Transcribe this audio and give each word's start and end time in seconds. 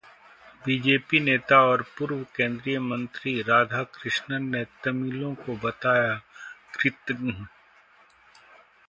BJP 0.63 1.19
नेता 1.19 1.57
और 1.63 1.81
पूर्व 1.97 2.23
केंद्रीय 2.35 2.79
मंत्री 2.79 3.41
राधाकृष्णन 3.41 4.49
ने 4.55 4.63
तमिलों 4.83 5.33
को 5.35 5.55
बताया 5.57 6.19
‘कृतघ्न’ 6.73 7.45